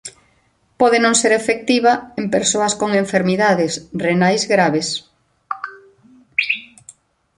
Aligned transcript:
Pode 0.79 0.97
non 1.01 1.15
ser 1.21 1.31
efectiva 1.41 1.93
en 2.19 2.25
persoas 2.35 2.73
con 2.79 2.89
enfermidades 3.03 3.73
renais 4.05 4.43
graves. 4.53 4.87